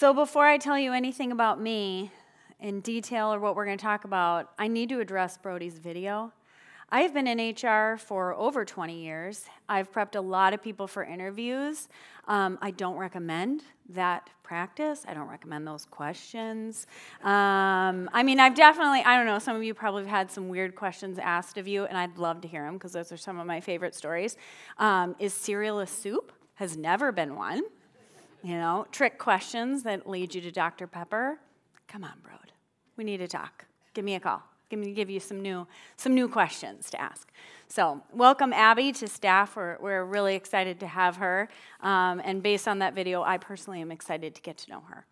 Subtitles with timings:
[0.00, 2.10] So, before I tell you anything about me
[2.58, 6.32] in detail or what we're going to talk about, I need to address Brody's video.
[6.88, 9.44] I have been in HR for over 20 years.
[9.68, 11.90] I've prepped a lot of people for interviews.
[12.28, 15.04] Um, I don't recommend that practice.
[15.06, 16.86] I don't recommend those questions.
[17.22, 20.48] Um, I mean, I've definitely, I don't know, some of you probably have had some
[20.48, 23.38] weird questions asked of you, and I'd love to hear them because those are some
[23.38, 24.38] of my favorite stories.
[24.78, 26.32] Um, is cereal a soup?
[26.54, 27.64] Has never been one.
[28.42, 30.86] You know, trick questions that lead you to Dr.
[30.86, 31.38] Pepper.
[31.88, 32.52] Come on, Brode.
[32.96, 33.66] We need to talk.
[33.92, 34.42] Give me a call.
[34.70, 37.28] Give me give you some new some new questions to ask.
[37.66, 39.56] So welcome Abby to staff.
[39.56, 41.48] We're we're really excited to have her.
[41.80, 45.04] Um, and based on that video, I personally am excited to get to know her.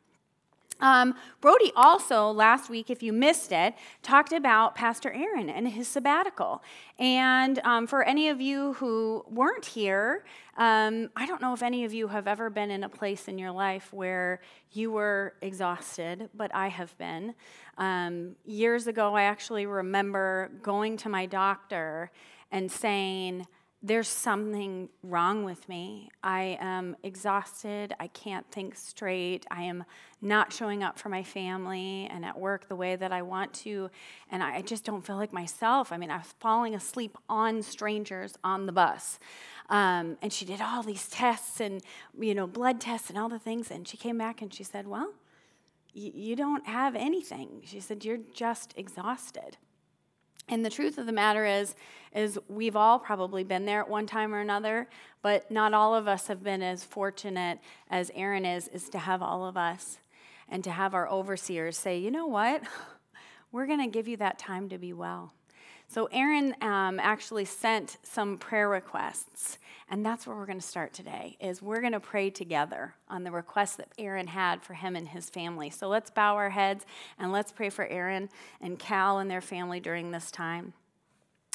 [0.80, 5.88] Um, Brody also, last week, if you missed it, talked about Pastor Aaron and his
[5.88, 6.62] sabbatical.
[6.98, 10.24] And um, for any of you who weren't here,
[10.56, 13.38] um, I don't know if any of you have ever been in a place in
[13.38, 14.40] your life where
[14.72, 17.34] you were exhausted, but I have been.
[17.76, 22.10] Um, years ago, I actually remember going to my doctor
[22.50, 23.46] and saying,
[23.80, 26.10] there's something wrong with me.
[26.22, 27.94] I am exhausted.
[28.00, 29.46] I can't think straight.
[29.52, 29.84] I am
[30.20, 33.88] not showing up for my family and at work the way that I want to.
[34.32, 35.92] And I just don't feel like myself.
[35.92, 39.20] I mean, I was falling asleep on strangers on the bus.
[39.68, 41.80] Um, and she did all these tests and,
[42.18, 43.70] you know, blood tests and all the things.
[43.70, 45.12] And she came back and she said, Well,
[45.92, 47.62] you don't have anything.
[47.64, 49.56] She said, You're just exhausted.
[50.48, 51.74] And the truth of the matter is,
[52.14, 54.88] is we've all probably been there at one time or another,
[55.22, 57.58] but not all of us have been as fortunate
[57.90, 59.98] as Aaron is, is to have all of us
[60.48, 62.62] and to have our overseers say, you know what?
[63.52, 65.32] We're going to give you that time to be well.
[65.90, 69.56] So, Aaron um, actually sent some prayer requests,
[69.88, 71.38] and that's where we're going to start today.
[71.40, 75.08] Is we're going to pray together on the requests that Aaron had for him and
[75.08, 75.70] his family.
[75.70, 76.84] So let's bow our heads
[77.18, 78.28] and let's pray for Aaron
[78.60, 80.74] and Cal and their family during this time.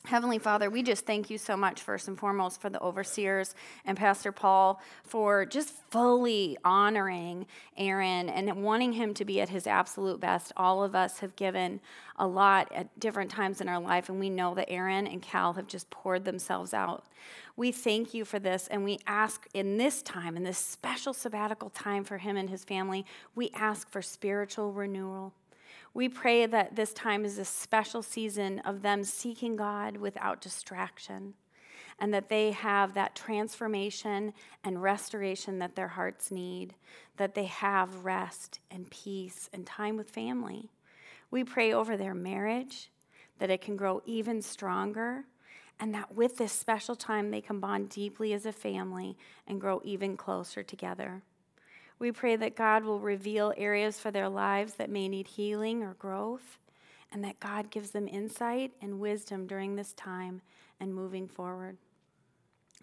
[0.05, 3.55] Heavenly Father, we just thank you so much, first and foremost, for the overseers
[3.85, 9.65] and Pastor Paul for just fully honoring Aaron and wanting him to be at his
[9.65, 10.51] absolute best.
[10.57, 11.79] All of us have given
[12.17, 15.53] a lot at different times in our life, and we know that Aaron and Cal
[15.53, 17.05] have just poured themselves out.
[17.55, 21.69] We thank you for this, and we ask in this time, in this special sabbatical
[21.69, 25.33] time for him and his family, we ask for spiritual renewal.
[25.93, 31.35] We pray that this time is a special season of them seeking God without distraction
[31.99, 34.33] and that they have that transformation
[34.63, 36.73] and restoration that their hearts need,
[37.17, 40.71] that they have rest and peace and time with family.
[41.29, 42.89] We pray over their marriage,
[43.39, 45.25] that it can grow even stronger,
[45.79, 49.17] and that with this special time they can bond deeply as a family
[49.47, 51.21] and grow even closer together.
[51.99, 55.93] We pray that God will reveal areas for their lives that may need healing or
[55.93, 56.57] growth,
[57.11, 60.41] and that God gives them insight and wisdom during this time
[60.79, 61.77] and moving forward.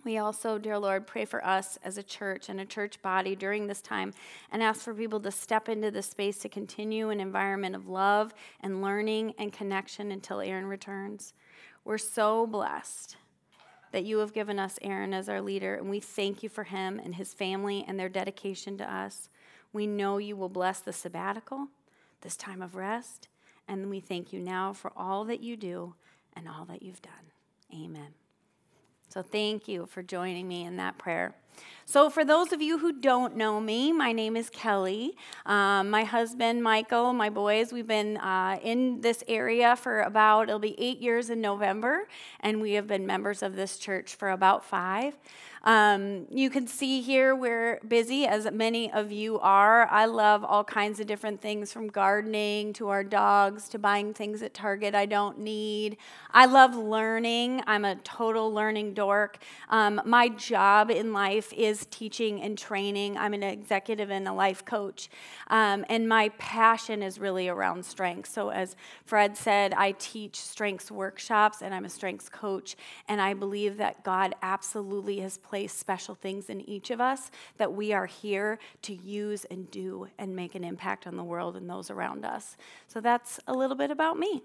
[0.05, 3.67] We also, dear Lord, pray for us as a church and a church body during
[3.67, 4.15] this time
[4.51, 8.33] and ask for people to step into the space to continue an environment of love
[8.63, 11.35] and learning and connection until Aaron returns.
[11.85, 13.17] We're so blessed
[13.93, 17.01] that you have given us Aaron as our leader, and we thank you for him
[17.03, 19.29] and his family and their dedication to us.
[19.73, 21.69] We know you will bless the sabbatical,
[22.21, 23.29] this time of rest,
[23.69, 25.95] and we thank you now for all that you do
[26.35, 27.13] and all that you've done.
[27.73, 28.15] Amen.
[29.09, 31.35] So thank you for joining me in that prayer.
[31.87, 35.17] So, for those of you who don't know me, my name is Kelly.
[35.45, 40.61] Um, my husband, Michael, my boys, we've been uh, in this area for about, it'll
[40.61, 42.07] be eight years in November,
[42.39, 45.17] and we have been members of this church for about five.
[45.63, 49.87] Um, you can see here we're busy, as many of you are.
[49.89, 54.43] I love all kinds of different things from gardening to our dogs to buying things
[54.43, 55.99] at Target I don't need.
[56.31, 57.63] I love learning.
[57.67, 59.39] I'm a total learning dork.
[59.69, 63.17] Um, my job in life is teaching and training.
[63.17, 65.09] I'm an executive and a life coach.
[65.49, 68.31] Um, and my passion is really around strength.
[68.31, 72.77] So, as Fred said, I teach strengths workshops and I'm a strengths coach.
[73.09, 77.73] And I believe that God absolutely has placed special things in each of us that
[77.73, 81.69] we are here to use and do and make an impact on the world and
[81.69, 82.57] those around us.
[82.87, 84.43] So that's a little bit about me.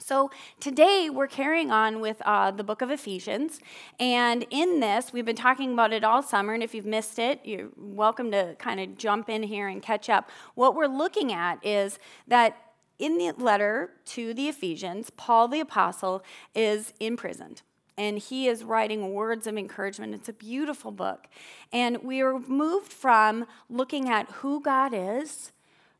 [0.00, 3.60] So, today we're carrying on with uh, the book of Ephesians.
[4.00, 6.52] And in this, we've been talking about it all summer.
[6.52, 10.10] And if you've missed it, you're welcome to kind of jump in here and catch
[10.10, 10.30] up.
[10.56, 12.56] What we're looking at is that
[12.98, 16.24] in the letter to the Ephesians, Paul the Apostle
[16.54, 17.62] is imprisoned.
[17.96, 20.14] and he is writing words of encouragement.
[20.14, 21.28] It's a beautiful book.
[21.72, 25.52] And we are moved from looking at who God is,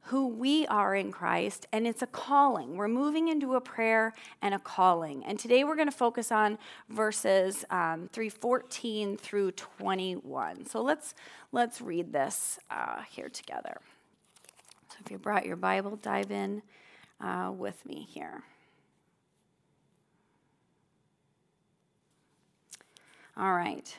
[0.09, 2.77] who we are in Christ, and it's a calling.
[2.77, 4.13] We're moving into a prayer
[4.43, 5.25] and a calling.
[5.25, 6.59] And today we're going to focus on
[6.91, 10.67] verses um, 314 through 21.
[10.67, 11.15] So let's,
[11.53, 13.81] let's read this uh, here together.
[14.91, 16.63] So if you brought your Bible, dive in
[17.19, 18.43] uh, with me here.
[23.39, 23.99] All right.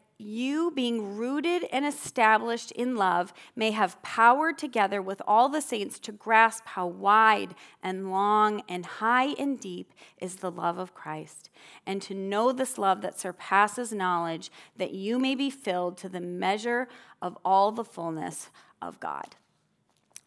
[0.21, 5.99] you, being rooted and established in love, may have power together with all the saints
[5.99, 11.49] to grasp how wide and long and high and deep is the love of Christ,
[11.85, 16.21] and to know this love that surpasses knowledge, that you may be filled to the
[16.21, 16.87] measure
[17.21, 18.49] of all the fullness
[18.81, 19.35] of God.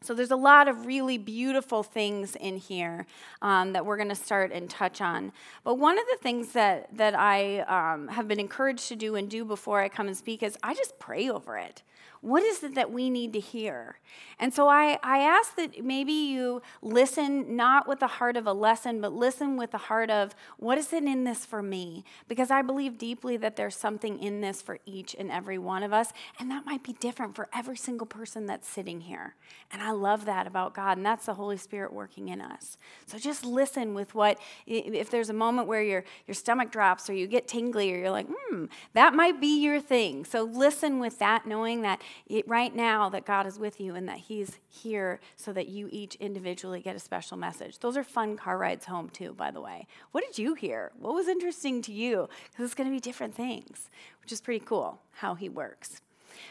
[0.04, 3.06] So there's a lot of really beautiful things in here
[3.40, 5.32] um, that we're going to start and touch on.
[5.64, 9.30] But one of the things that that I um, have been encouraged to do and
[9.30, 11.82] do before I come and speak is I just pray over it
[12.24, 13.98] what is it that we need to hear?
[14.38, 18.52] And so I, I ask that maybe you listen not with the heart of a
[18.52, 22.02] lesson, but listen with the heart of what is it in this for me?
[22.26, 25.92] Because I believe deeply that there's something in this for each and every one of
[25.92, 29.34] us, and that might be different for every single person that's sitting here.
[29.70, 32.78] And I love that about God, and that's the Holy Spirit working in us.
[33.06, 37.12] So just listen with what, if there's a moment where your, your stomach drops or
[37.12, 40.24] you get tingly or you're like, hmm, that might be your thing.
[40.24, 44.08] So listen with that, knowing that it, right now that God is with you and
[44.08, 47.78] that He's here so that you each individually get a special message.
[47.78, 49.86] Those are fun car rides home, too, by the way.
[50.12, 50.92] What did you hear?
[50.98, 52.28] What was interesting to you?
[52.50, 53.90] Because it's going to be different things,
[54.22, 56.00] which is pretty cool how He works.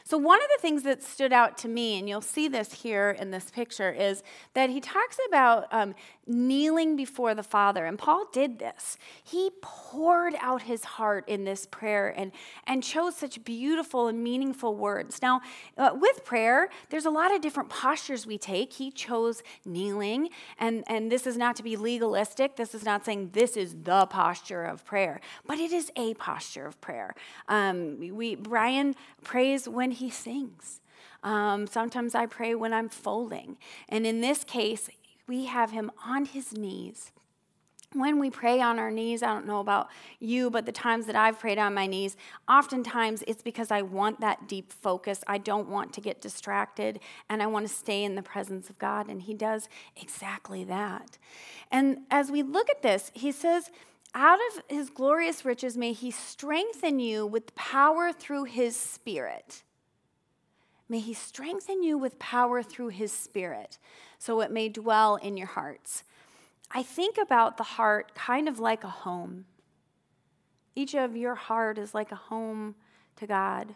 [0.03, 3.11] So, one of the things that stood out to me, and you'll see this here
[3.19, 4.23] in this picture, is
[4.53, 5.95] that he talks about um,
[6.25, 7.85] kneeling before the Father.
[7.85, 8.97] And Paul did this.
[9.23, 12.31] He poured out his heart in this prayer and,
[12.65, 15.21] and chose such beautiful and meaningful words.
[15.21, 15.41] Now,
[15.77, 18.73] uh, with prayer, there's a lot of different postures we take.
[18.73, 20.29] He chose kneeling,
[20.59, 22.55] and, and this is not to be legalistic.
[22.55, 26.65] This is not saying this is the posture of prayer, but it is a posture
[26.65, 27.15] of prayer.
[27.47, 30.79] Um, we, Brian prays when he sings.
[31.23, 33.57] Um, sometimes I pray when I'm folding.
[33.89, 34.89] And in this case,
[35.27, 37.11] we have him on his knees.
[37.91, 39.89] When we pray on our knees, I don't know about
[40.21, 42.15] you, but the times that I've prayed on my knees,
[42.47, 45.21] oftentimes it's because I want that deep focus.
[45.27, 48.79] I don't want to get distracted and I want to stay in the presence of
[48.79, 49.09] God.
[49.09, 51.17] And He does exactly that.
[51.71, 53.69] And as we look at this, He says,
[54.15, 59.63] out of His glorious riches, may He strengthen you with power through His Spirit.
[60.93, 63.79] May He strengthen you with power through His Spirit
[64.19, 66.03] so it may dwell in your hearts.
[66.69, 69.45] I think about the heart kind of like a home.
[70.75, 72.75] Each of your heart is like a home
[73.15, 73.73] to God.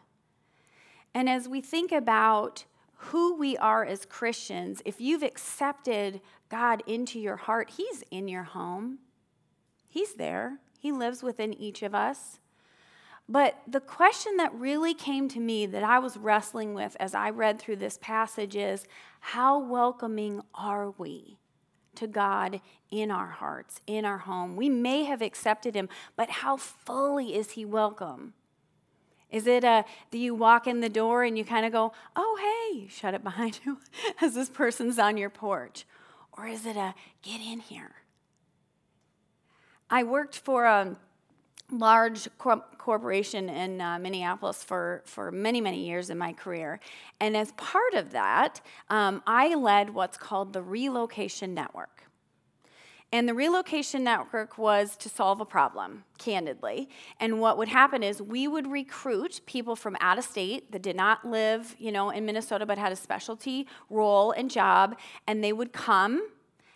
[1.12, 2.66] And as we think about
[2.98, 8.44] who we are as Christians, if you've accepted God into your heart, He's in your
[8.44, 9.00] home.
[9.90, 12.38] He's there, He lives within each of us.
[13.30, 17.30] But the question that really came to me that I was wrestling with as I
[17.30, 18.86] read through this passage is
[19.19, 21.38] how welcoming are we
[21.96, 24.56] to God in our hearts, in our home?
[24.56, 28.34] We may have accepted Him, but how fully is He welcome?
[29.30, 32.69] Is it a, do you walk in the door and you kind of go, oh,
[32.72, 33.80] hey, shut it behind you
[34.22, 35.86] as this person's on your porch?
[36.31, 36.94] Or is it a,
[37.24, 37.96] get in here?
[39.90, 40.96] I worked for a
[41.71, 46.80] large corporation in uh, Minneapolis for, for many, many years in my career.
[47.19, 52.04] And as part of that, um, I led what's called the Relocation Network.
[53.14, 56.90] And the relocation network was to solve a problem, candidly.
[57.21, 60.97] And what would happen is we would recruit people from out of state that did
[60.97, 65.54] not live, you know, in Minnesota but had a specialty role and job, and they
[65.54, 66.28] would come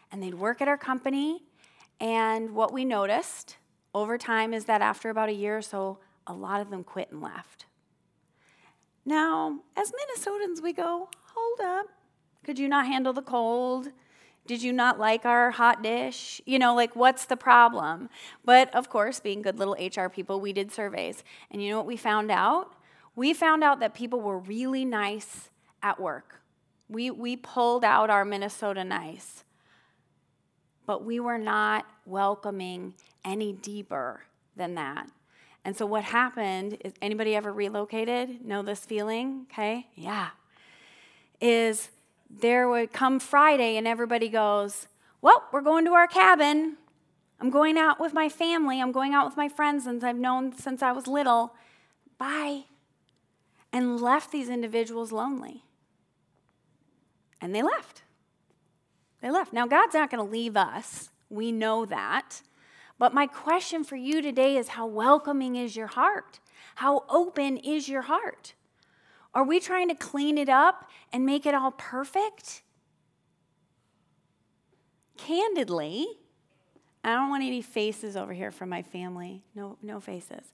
[0.09, 1.43] and they'd work at our company.
[1.99, 3.57] And what we noticed
[3.93, 7.11] over time is that after about a year or so, a lot of them quit
[7.11, 7.65] and left.
[9.05, 11.87] Now, as Minnesotans, we go, hold up.
[12.43, 13.89] Could you not handle the cold?
[14.47, 16.41] Did you not like our hot dish?
[16.45, 18.09] You know, like, what's the problem?
[18.43, 21.23] But of course, being good little HR people, we did surveys.
[21.49, 22.73] And you know what we found out?
[23.15, 25.49] We found out that people were really nice
[25.83, 26.41] at work
[26.89, 29.43] We, we pulled out our Minnesota nice,
[30.91, 32.93] but we were not welcoming
[33.23, 34.19] any deeper
[34.57, 35.09] than that.
[35.63, 38.45] And so what happened is anybody ever relocated?
[38.45, 39.45] Know this feeling?
[39.49, 39.87] Okay?
[39.95, 40.31] Yeah.
[41.39, 41.91] Is
[42.29, 44.89] there would come Friday and everybody goes,
[45.21, 46.75] Well, we're going to our cabin.
[47.39, 48.81] I'm going out with my family.
[48.81, 51.55] I'm going out with my friends since I've known since I was little.
[52.17, 52.65] Bye.
[53.71, 55.63] And left these individuals lonely.
[57.39, 58.01] And they left.
[59.21, 59.53] They left.
[59.53, 61.09] Now, God's not going to leave us.
[61.29, 62.41] We know that.
[62.97, 66.39] But my question for you today is how welcoming is your heart?
[66.75, 68.53] How open is your heart?
[69.33, 72.63] Are we trying to clean it up and make it all perfect?
[75.17, 76.07] Candidly,
[77.03, 79.43] I don't want any faces over here from my family.
[79.55, 80.53] No, no faces.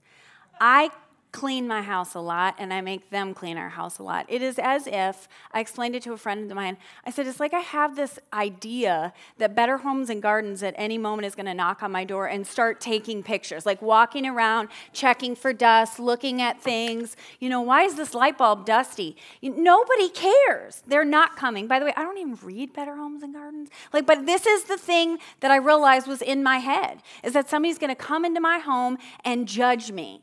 [0.59, 0.89] I
[1.31, 4.25] clean my house a lot and I make them clean our house a lot.
[4.27, 6.77] It is as if I explained it to a friend of mine.
[7.05, 10.97] I said, It's like I have this idea that Better Homes and Gardens at any
[10.97, 14.69] moment is going to knock on my door and start taking pictures, like walking around,
[14.93, 17.15] checking for dust, looking at things.
[17.39, 19.17] You know, why is this light bulb dusty?
[19.41, 20.81] Nobody cares.
[20.87, 21.67] They're not coming.
[21.67, 23.69] By the way, I don't even read Better Homes and Gardens.
[23.91, 27.49] Like, but this is the thing that I realized was in my head is that
[27.49, 30.21] somebody's going to come into my home and judge me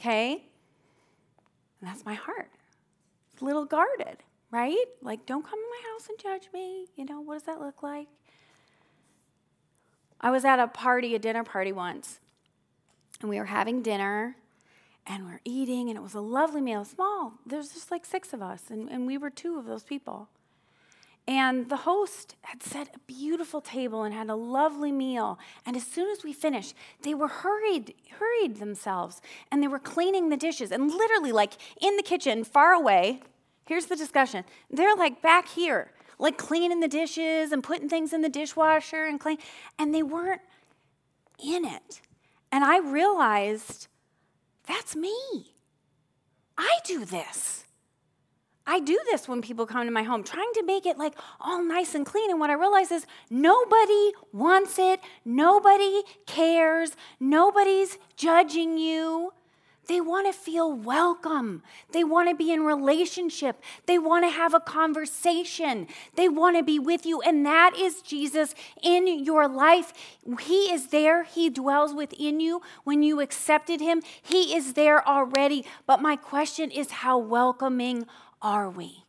[0.00, 0.42] okay?
[1.80, 2.50] And that's my heart.
[3.32, 4.18] It's a little guarded,
[4.50, 4.84] right?
[5.02, 6.86] Like, don't come in my house and judge me.
[6.96, 8.08] You know, what does that look like?
[10.20, 12.20] I was at a party, a dinner party once,
[13.20, 14.36] and we were having dinner
[15.06, 17.32] and we are eating, and it was a lovely meal, small.
[17.46, 20.28] There's just like six of us, and, and we were two of those people.
[21.26, 25.38] And the host had set a beautiful table and had a lovely meal.
[25.64, 29.20] And as soon as we finished, they were hurried, hurried themselves,
[29.52, 30.72] and they were cleaning the dishes.
[30.72, 33.20] And literally, like in the kitchen, far away,
[33.66, 34.44] here's the discussion.
[34.70, 39.20] They're like back here, like cleaning the dishes and putting things in the dishwasher and
[39.20, 39.38] clean.
[39.78, 40.42] And they weren't
[41.38, 42.00] in it.
[42.50, 43.86] And I realized
[44.66, 45.54] that's me.
[46.58, 47.64] I do this.
[48.70, 51.60] I do this when people come to my home, trying to make it like all
[51.60, 52.30] nice and clean.
[52.30, 59.32] And what I realize is nobody wants it, nobody cares, nobody's judging you.
[59.90, 61.64] They want to feel welcome.
[61.90, 63.60] They want to be in relationship.
[63.86, 65.88] They want to have a conversation.
[66.14, 67.20] They want to be with you.
[67.22, 68.54] And that is Jesus
[68.84, 69.92] in your life.
[70.42, 71.24] He is there.
[71.24, 72.62] He dwells within you.
[72.84, 75.64] When you accepted Him, He is there already.
[75.88, 78.06] But my question is how welcoming
[78.40, 79.02] are we?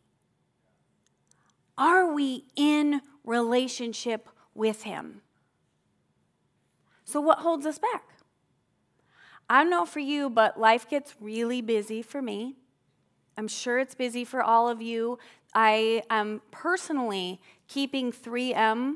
[1.78, 5.20] Are we in relationship with Him?
[7.04, 8.02] So, what holds us back?
[9.52, 12.56] I don't know for you, but life gets really busy for me.
[13.36, 15.18] I'm sure it's busy for all of you.
[15.54, 18.94] I am personally keeping 3M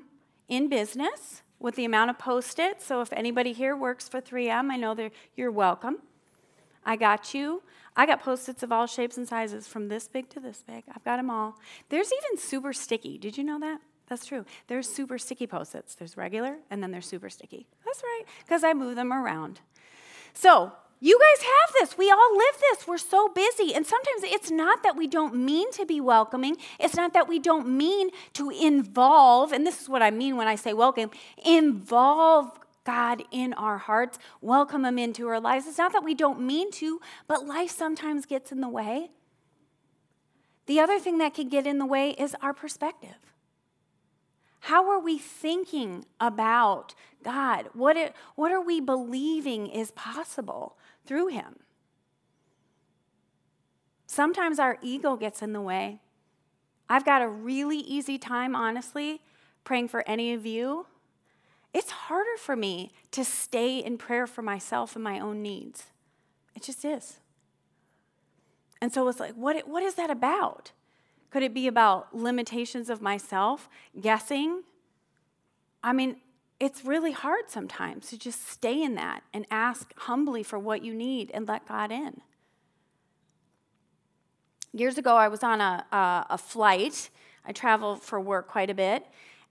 [0.49, 2.87] in business with the amount of post its.
[2.87, 4.97] So, if anybody here works for 3M, I know
[5.37, 5.99] you're welcome.
[6.87, 7.63] I got you.
[7.95, 10.85] I got post its of all shapes and sizes from this big to this big.
[10.89, 11.59] I've got them all.
[11.91, 13.19] There's even super sticky.
[13.19, 13.83] Did you know that?
[14.07, 14.47] That's true.
[14.69, 15.95] There's super sticky post its.
[15.95, 17.67] There's regular and then there's super sticky.
[17.85, 19.61] That's right, because I move them around.
[20.37, 21.97] So, you guys have this.
[21.97, 22.87] We all live this.
[22.87, 23.75] We're so busy.
[23.75, 26.57] And sometimes it's not that we don't mean to be welcoming.
[26.78, 30.47] It's not that we don't mean to involve, and this is what I mean when
[30.47, 31.11] I say welcome,
[31.45, 32.50] involve
[32.85, 35.66] God in our hearts, welcome Him into our lives.
[35.66, 39.11] It's not that we don't mean to, but life sometimes gets in the way.
[40.66, 43.16] The other thing that can get in the way is our perspective.
[44.61, 47.69] How are we thinking about God?
[47.73, 51.61] What, it, what are we believing is possible through Him?
[54.07, 56.01] Sometimes our ego gets in the way.
[56.89, 59.21] I've got a really easy time, honestly,
[59.65, 60.87] praying for any of you
[61.77, 65.85] it's harder for me to stay in prayer for myself and my own needs.
[66.55, 67.19] It just is.
[68.81, 70.73] And so it's like, what, what is that about?
[71.30, 73.68] Could it be about limitations of myself,
[74.00, 74.62] guessing?
[75.83, 76.16] I mean,
[76.59, 80.95] it's really hard sometimes to just stay in that and ask humbly for what you
[80.95, 82.23] need and let God in.
[84.73, 87.11] Years ago, I was on a, a, a flight.
[87.45, 89.06] I travel for work quite a bit,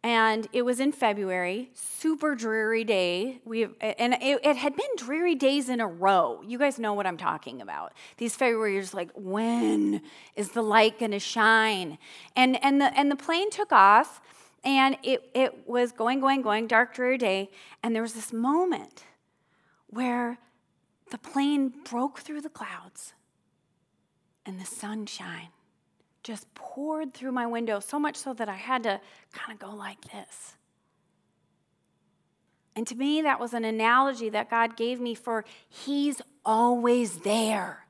[0.05, 3.41] and it was in February, super dreary day.
[3.43, 6.43] We and it, it, had been dreary days in a row.
[6.45, 7.91] You guys know what I'm talking about.
[8.17, 10.03] These February's like, when
[10.35, 11.97] is the light gonna shine?
[12.35, 14.21] And and the and the plane took off,
[14.63, 17.49] and it it was going, going, going, dark, dreary day,
[17.81, 19.05] and there was this moment
[19.87, 20.37] where
[21.09, 23.13] the plane broke through the clouds,
[24.45, 25.54] and the sun shined
[26.25, 28.99] just poured through my window, so much so that I had to
[29.31, 30.55] kind of go like this.
[32.75, 37.84] And to me, that was an analogy that God gave me for He's always there.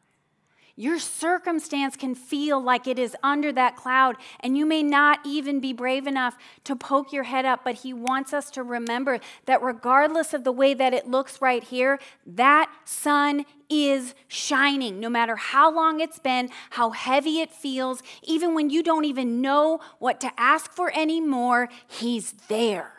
[0.77, 5.61] Your circumstance can feel like it is under that cloud, and you may not even
[5.61, 9.61] be brave enough to poke your head up, but He wants us to remember that
[9.61, 14.99] regardless of the way that it looks right here, that sun is shining.
[14.99, 19.39] No matter how long it's been, how heavy it feels, even when you don't even
[19.41, 22.91] know what to ask for anymore, He's there.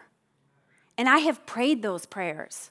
[0.96, 2.70] And I have prayed those prayers.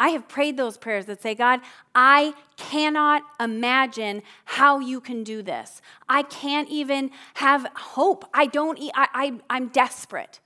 [0.00, 1.60] I have prayed those prayers that say, God,
[1.94, 5.82] I cannot imagine how you can do this.
[6.08, 8.24] I can't even have hope.
[8.32, 10.40] I don't, I, I, I'm desperate.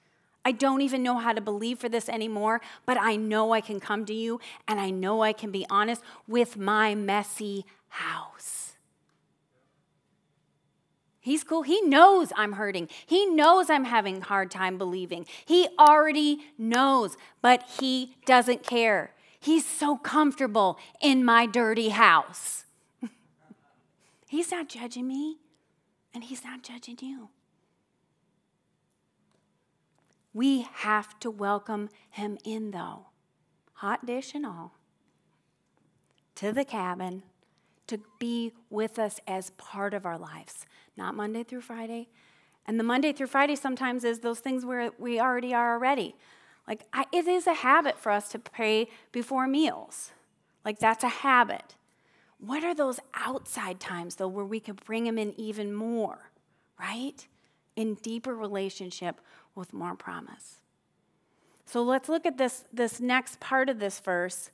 [0.44, 3.78] I don't even know how to believe for this anymore, but I know I can
[3.78, 8.72] come to you and I know I can be honest with my messy house.
[11.20, 11.62] He's cool.
[11.62, 12.88] He knows I'm hurting.
[13.06, 15.24] He knows I'm having a hard time believing.
[15.44, 19.12] He already knows, but he doesn't care.
[19.42, 22.64] He's so comfortable in my dirty house.
[24.28, 25.38] he's not judging me,
[26.14, 27.28] and He's not judging you.
[30.32, 33.06] We have to welcome Him in, though,
[33.72, 34.74] hot dish and all,
[36.36, 37.24] to the cabin
[37.88, 42.08] to be with us as part of our lives, not Monday through Friday.
[42.64, 46.14] And the Monday through Friday sometimes is those things where we already are already.
[46.66, 50.12] Like, I, it is a habit for us to pray before meals.
[50.64, 51.74] Like, that's a habit.
[52.38, 56.30] What are those outside times, though, where we could bring Him in even more,
[56.78, 57.26] right?
[57.76, 59.20] In deeper relationship
[59.54, 60.60] with more promise.
[61.66, 64.50] So let's look at this, this next part of this verse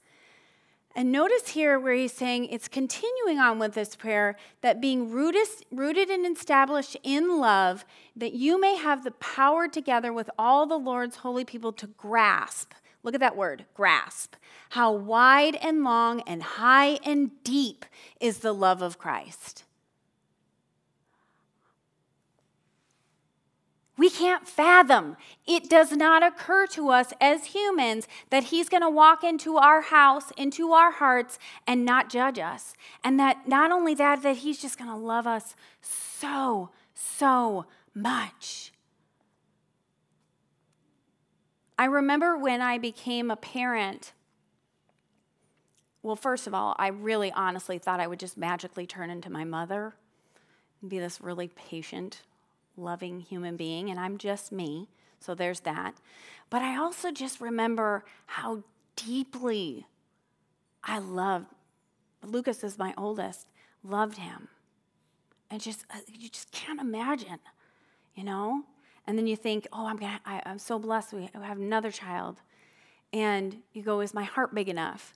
[0.99, 5.47] and notice here where he's saying it's continuing on with this prayer that being rooted,
[5.71, 7.85] rooted and established in love,
[8.17, 12.73] that you may have the power together with all the Lord's holy people to grasp.
[13.05, 14.35] Look at that word, grasp.
[14.71, 17.87] How wide and long and high and deep
[18.21, 19.63] is the love of Christ.
[23.99, 25.17] We can't fathom.
[25.45, 29.81] It does not occur to us as humans that He's going to walk into our
[29.81, 32.75] house, into our hearts, and not judge us.
[33.03, 38.73] And that not only that, that He's just going to love us so, so much.
[41.77, 44.13] I remember when I became a parent.
[46.05, 49.45] Well, first of all, I really honestly thought I would just magically turn into my
[49.45, 49.95] mother
[50.81, 52.23] and be this really patient,
[52.79, 54.89] loving human being, and I'm just me.
[55.21, 55.97] So there's that.
[56.49, 58.63] But I also just remember how
[58.97, 59.87] deeply
[60.83, 61.47] I loved
[62.25, 63.47] Lucas is my oldest,
[63.83, 64.49] loved him.
[65.51, 67.39] And just uh, you just can't imagine,
[68.15, 68.65] you know?
[69.07, 72.41] And then you think, "Oh, I'm gonna, I, I'm so blessed we have another child."
[73.13, 75.15] And you go, "Is my heart big enough?"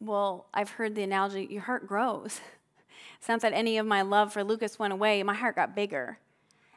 [0.00, 2.40] Well, I've heard the analogy, your heart grows.
[3.20, 6.18] Sounds like any of my love for Lucas went away, my heart got bigger.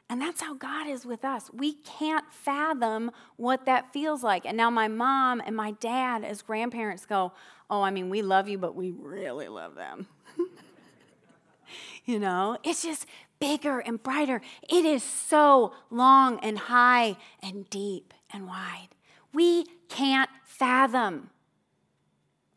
[0.09, 1.49] And that's how God is with us.
[1.53, 4.45] We can't fathom what that feels like.
[4.45, 7.33] And now my mom and my dad, as grandparents, go,
[7.69, 10.07] Oh, I mean, we love you, but we really love them.
[12.05, 13.05] you know, it's just
[13.39, 14.41] bigger and brighter.
[14.69, 18.89] It is so long and high and deep and wide.
[19.33, 21.29] We can't fathom.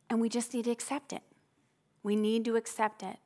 [0.08, 1.22] And we just need to accept it.
[2.02, 3.16] We need to accept it.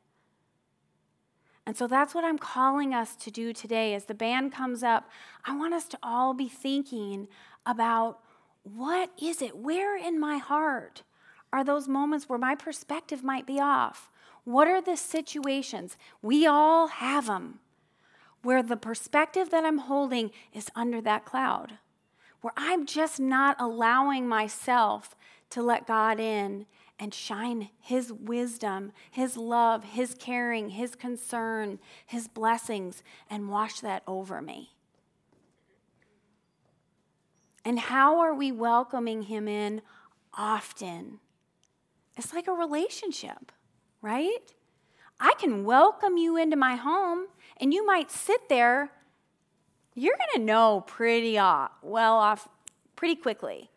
[1.66, 3.94] And so that's what I'm calling us to do today.
[3.94, 5.08] As the band comes up,
[5.44, 7.28] I want us to all be thinking
[7.64, 8.20] about
[8.62, 9.56] what is it?
[9.56, 11.02] Where in my heart
[11.52, 14.10] are those moments where my perspective might be off?
[14.44, 15.96] What are the situations?
[16.20, 17.60] We all have them
[18.44, 21.78] where the perspective that I'm holding is under that cloud,
[22.42, 25.16] where I'm just not allowing myself
[25.50, 26.66] to let God in
[26.98, 34.02] and shine His wisdom, His love, His caring, His concern, His blessings, and wash that
[34.06, 34.70] over me.
[37.64, 39.82] And how are we welcoming Him in
[40.34, 41.20] often?
[42.16, 43.50] It's like a relationship,
[44.00, 44.52] right?
[45.18, 47.26] I can welcome you into my home,
[47.56, 48.90] and you might sit there.
[49.94, 52.48] You're going to know pretty off, well off
[52.96, 53.70] pretty quickly.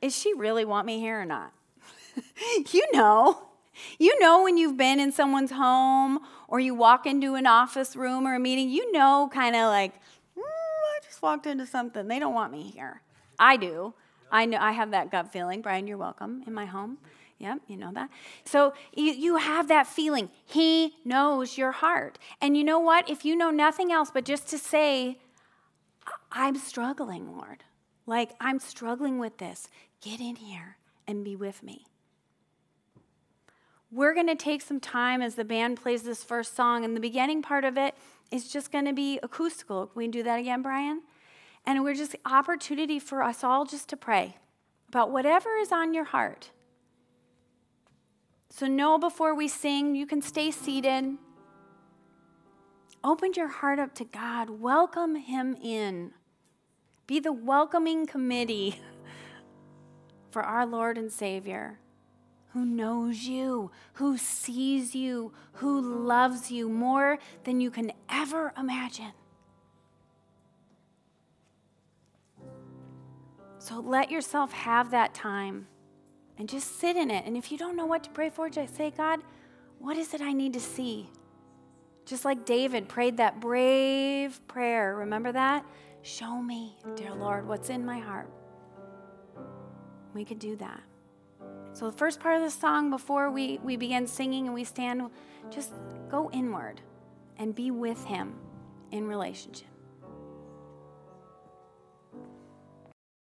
[0.00, 1.52] Is she really want me here or not?
[2.72, 3.48] you know.
[3.98, 8.26] You know when you've been in someone's home or you walk into an office room
[8.26, 9.94] or a meeting, you know kind of like,
[10.36, 12.06] mm, I just walked into something.
[12.06, 13.00] They don't want me here.
[13.38, 13.94] I do.
[14.30, 15.62] I know I have that gut feeling.
[15.62, 16.98] Brian, you're welcome in my home.
[17.38, 18.08] Yep, you know that.
[18.44, 20.30] So you, you have that feeling.
[20.46, 22.18] He knows your heart.
[22.40, 23.10] And you know what?
[23.10, 25.18] If you know nothing else but just to say,
[26.30, 27.64] I'm struggling, Lord.
[28.06, 29.68] Like, I'm struggling with this.
[30.00, 31.84] Get in here and be with me.
[33.94, 37.00] We're going to take some time as the band plays this first song, and the
[37.00, 37.94] beginning part of it
[38.30, 39.88] is just going to be acoustical.
[39.88, 41.02] Can we do that again, Brian?
[41.66, 44.38] And we're just opportunity for us all just to pray
[44.88, 46.52] about whatever is on your heart.
[48.48, 51.18] So know before we sing, you can stay seated.
[53.04, 54.48] Open your heart up to God.
[54.48, 56.12] Welcome Him in.
[57.06, 58.80] Be the welcoming committee
[60.30, 61.78] for our Lord and Savior
[62.52, 69.12] who knows you, who sees you, who loves you more than you can ever imagine.
[73.58, 75.66] So let yourself have that time
[76.36, 77.24] and just sit in it.
[77.24, 79.20] And if you don't know what to pray for, just say, God,
[79.78, 81.08] what is it I need to see?
[82.04, 84.96] Just like David prayed that brave prayer.
[84.96, 85.64] Remember that?
[86.02, 88.28] Show me, dear Lord, what's in my heart.
[90.12, 90.82] We could do that.
[91.74, 95.10] So, the first part of the song, before we, we begin singing and we stand,
[95.50, 95.72] just
[96.10, 96.82] go inward
[97.38, 98.34] and be with Him
[98.90, 99.71] in relationship.